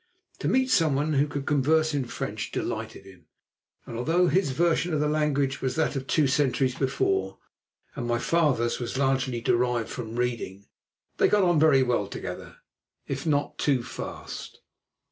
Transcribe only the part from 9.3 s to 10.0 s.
derived